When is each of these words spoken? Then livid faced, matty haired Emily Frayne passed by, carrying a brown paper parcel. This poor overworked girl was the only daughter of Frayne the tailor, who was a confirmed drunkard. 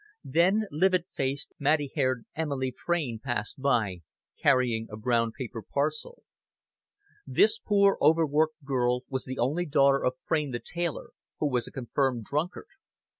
Then 0.25 0.63
livid 0.71 1.05
faced, 1.13 1.53
matty 1.59 1.91
haired 1.93 2.25
Emily 2.33 2.71
Frayne 2.75 3.19
passed 3.19 3.61
by, 3.61 3.99
carrying 4.35 4.87
a 4.89 4.97
brown 4.97 5.31
paper 5.31 5.61
parcel. 5.61 6.23
This 7.27 7.59
poor 7.59 7.99
overworked 8.01 8.63
girl 8.63 9.03
was 9.09 9.25
the 9.25 9.37
only 9.37 9.67
daughter 9.67 10.03
of 10.03 10.15
Frayne 10.25 10.49
the 10.49 10.59
tailor, 10.59 11.11
who 11.37 11.51
was 11.51 11.67
a 11.67 11.71
confirmed 11.71 12.23
drunkard. 12.23 12.69